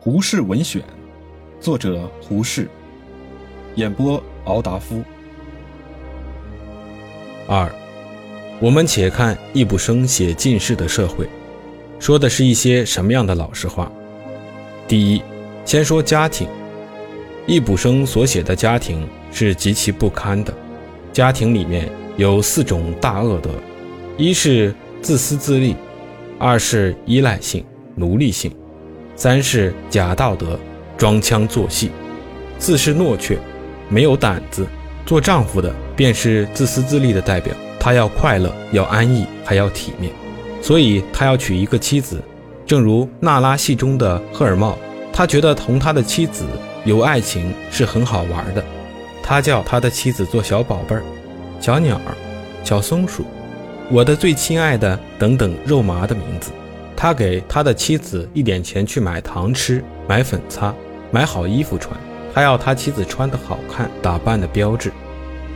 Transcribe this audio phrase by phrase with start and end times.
[0.00, 0.80] 胡适文选，
[1.60, 2.68] 作者胡适，
[3.74, 5.02] 演播敖达夫。
[7.48, 7.68] 二，
[8.60, 11.28] 我们且看易卜生写近世的社会，
[11.98, 13.90] 说的是一些什么样的老实话？
[14.86, 15.22] 第一，
[15.64, 16.46] 先说家庭，
[17.44, 20.54] 易卜生所写的家庭是极其不堪的。
[21.12, 23.50] 家庭里面有四种大恶德：
[24.16, 24.72] 一是
[25.02, 25.74] 自私自利，
[26.38, 27.64] 二是依赖性、
[27.96, 28.52] 奴隶性。
[29.18, 30.56] 三是假道德，
[30.96, 31.88] 装腔作戏；
[32.60, 33.36] 四是懦怯，
[33.88, 34.64] 没有胆子。
[35.04, 40.12] 做丈夫的便是自私自利的代表，他要快乐，要安逸，还要体面，
[40.62, 42.22] 所以他要娶一个妻子。
[42.64, 44.78] 正如娜拉戏中的赫尔茂，
[45.12, 46.44] 他觉得同他的妻子
[46.84, 48.64] 有爱情是很好玩的。
[49.20, 51.02] 他叫他的妻子做小宝贝儿、
[51.60, 52.14] 小鸟儿、
[52.62, 53.24] 小松鼠、
[53.90, 56.52] 我的最亲爱的等等肉麻的名字。
[57.00, 60.74] 他给他的妻子一点钱去买糖吃、买粉擦、
[61.12, 61.96] 买好衣服穿，
[62.34, 64.90] 还要他妻子穿得好看、打扮的标致。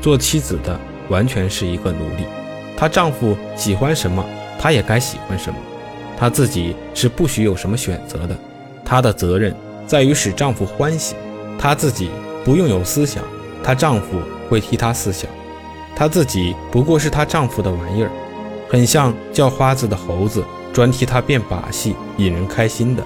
[0.00, 2.22] 做妻子的完全是一个奴隶，
[2.76, 4.24] 她丈夫喜欢什么，
[4.56, 5.58] 她也该喜欢什么，
[6.16, 8.38] 她自己是不许有什么选择的。
[8.84, 9.52] 她的责任
[9.84, 11.16] 在于使丈夫欢喜，
[11.58, 12.08] 她自己
[12.44, 13.24] 不用有思想，
[13.64, 15.28] 她丈夫会替她思想，
[15.96, 18.10] 她自己不过是她丈夫的玩意儿，
[18.70, 20.44] 很像叫花子的猴子。
[20.72, 23.04] 专替他变把戏，引人开心的，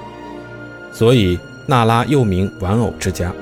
[0.92, 3.32] 所以娜拉又名玩偶之家。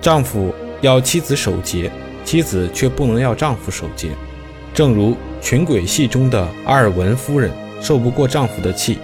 [0.00, 1.90] 丈夫要妻子守节，
[2.24, 4.10] 妻子却不能要丈夫守节。
[4.74, 8.98] 正如群鬼戏中的阿尔文夫人，受不过丈夫的气，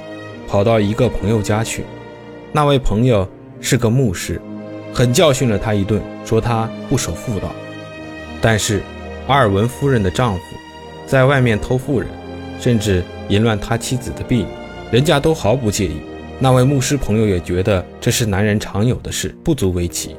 [0.49, 1.85] 跑到一个朋友家去。
[2.53, 3.29] 那位朋友
[3.61, 4.41] 是个牧师，
[4.93, 7.49] 狠教训了她一顿，说她不守妇道。
[8.41, 8.83] 但是
[9.29, 10.41] 阿尔文夫人的丈夫
[11.07, 12.09] 在外面偷妇人。
[12.59, 14.45] 甚至淫乱他妻子的婢，
[14.91, 16.01] 人家都毫不介意。
[16.39, 20.17] 那位牧师朋友也觉得这是男人常有的事，不足为奇。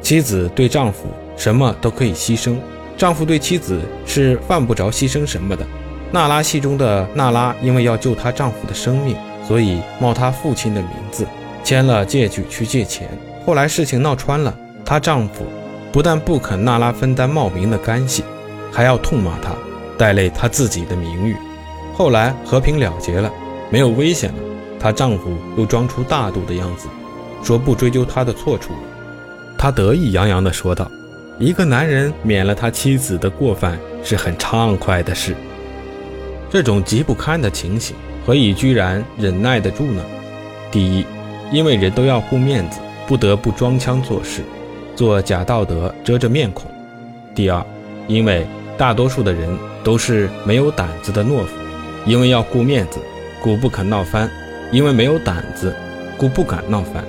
[0.00, 2.56] 妻子对丈夫什么都可以牺牲，
[2.96, 5.66] 丈夫对妻子是犯不着牺牲什么的。
[6.10, 9.14] 娜拉戏中的娜拉，因为要救她丈夫的生命，
[9.46, 11.26] 所以冒她父亲的名字
[11.62, 13.08] 签了借据去借钱。
[13.44, 15.44] 后来事情闹穿了，她丈夫
[15.92, 18.24] 不但不肯娜拉分担冒名的干系，
[18.72, 19.50] 还要痛骂她，
[19.98, 21.36] 带累她自己的名誉。
[21.98, 23.28] 后来和平了结了，
[23.70, 24.38] 没有危险了。
[24.78, 26.86] 她丈夫又装出大度的样子，
[27.42, 28.78] 说不追究她的错处了。
[29.58, 30.88] 他得意洋洋地说道
[31.40, 35.34] ：“一个男人免了他妻子的过犯是很畅快的事。”
[36.48, 40.00] 这种极不堪的情形，何以居然忍耐得住呢？
[40.70, 41.04] 第一，
[41.50, 44.44] 因为人都要顾面子，不得不装腔作势，
[44.94, 46.70] 做假道德遮着面孔；
[47.34, 47.60] 第二，
[48.06, 49.48] 因为大多数的人
[49.82, 51.57] 都是没有胆子的懦夫。
[52.08, 52.98] 因为要顾面子，
[53.42, 54.26] 故不肯闹翻；
[54.72, 55.76] 因为没有胆子，
[56.16, 57.04] 故不敢闹翻。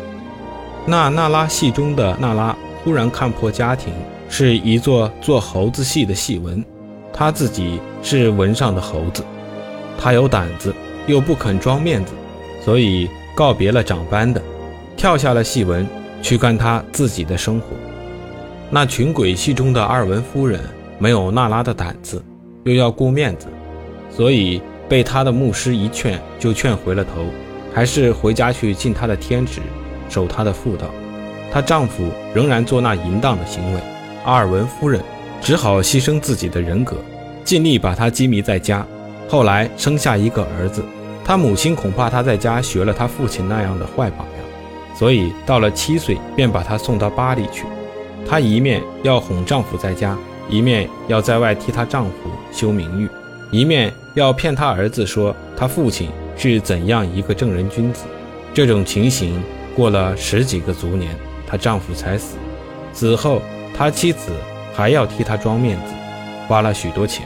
[0.86, 3.94] 那娜拉戏中的娜拉忽然看破家庭
[4.28, 6.62] 是一座做猴子戏的戏文，
[7.14, 9.24] 她自己是文上的猴子，
[9.98, 10.76] 她有胆子
[11.08, 12.12] 又不肯装面子，
[12.62, 14.42] 所以告别了长班的，
[14.98, 15.88] 跳下了戏文
[16.22, 17.68] 去干她自己的生活。
[18.70, 20.60] 那群鬼戏中的二文夫人
[20.98, 22.22] 没有娜拉的胆子，
[22.66, 23.48] 又要顾面子，
[24.10, 24.62] 所以。
[24.90, 27.26] 被他的牧师一劝，就劝回了头，
[27.74, 29.62] 还是回家去尽他的天职，
[30.10, 30.88] 守他的妇道。
[31.52, 33.80] 她丈夫仍然做那淫荡的行为，
[34.26, 35.02] 阿尔文夫人
[35.42, 36.98] 只好牺牲自己的人格，
[37.46, 38.86] 尽力把他羁迷在家。
[39.28, 40.84] 后来生下一个儿子，
[41.24, 47.66] 他母亲恐怕他在家学了他父亲那样的坏榜样，所以到了七岁便把他送到巴黎去。
[48.28, 50.18] 她一面要哄丈夫在家，
[50.50, 52.12] 一面要在外替她丈夫
[52.52, 53.10] 修名誉。
[53.52, 58.06] 一面要骗他儿子说他父亲是怎样一个正人君子，
[58.54, 59.42] 这种情形
[59.76, 61.16] 过了十几个足年，
[61.48, 62.38] 她丈夫才死。
[62.94, 63.42] 死后，
[63.76, 64.32] 他妻子
[64.74, 65.94] 还要替他装面子，
[66.48, 67.26] 花了许多钱，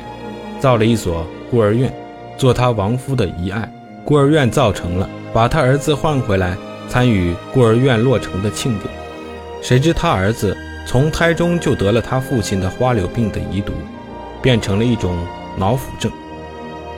[0.60, 1.94] 造了一所孤儿院，
[2.38, 3.70] 做他亡夫的遗爱。
[4.06, 6.56] 孤儿院造成了，把他儿子换回来
[6.88, 8.88] 参与孤儿院落成的庆典。
[9.62, 10.56] 谁知他儿子
[10.88, 13.74] 从胎中就得了他父亲的花柳病的遗毒，
[14.42, 15.18] 变成了一种。
[15.58, 16.12] 脑腐症，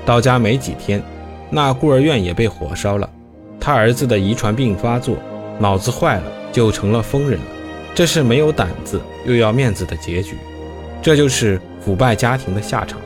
[0.06, 1.02] 到家没几天，
[1.50, 3.10] 那孤儿院也被火烧了。
[3.60, 5.18] 他儿子的遗传病发作，
[5.60, 7.46] 脑子坏了，就成了疯人了。
[7.94, 10.36] 这是没有胆子又要面子的结局，
[11.02, 13.00] 这就是腐败家庭的下场。